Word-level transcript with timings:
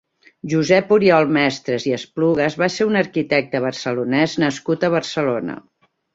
Josep 0.51 0.93
Oriol 0.95 1.29
Mestres 1.35 1.85
i 1.89 1.93
Esplugas 1.97 2.57
va 2.63 2.71
ser 2.77 2.89
un 2.93 2.99
arquitecte 3.03 3.63
barcelonès 3.67 4.35
nascut 4.47 4.89
a 4.89 4.93
Barcelona. 4.97 5.61